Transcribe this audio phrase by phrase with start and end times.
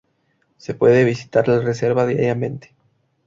[0.57, 2.73] Se puede visitar la reserva diariamente.